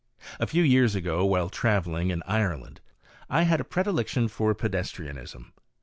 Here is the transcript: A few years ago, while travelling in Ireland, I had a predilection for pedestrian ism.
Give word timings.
A 0.39 0.47
few 0.47 0.63
years 0.63 0.95
ago, 0.95 1.23
while 1.25 1.47
travelling 1.51 2.09
in 2.09 2.23
Ireland, 2.25 2.81
I 3.29 3.43
had 3.43 3.61
a 3.61 3.63
predilection 3.63 4.29
for 4.29 4.55
pedestrian 4.55 5.15
ism. 5.19 5.53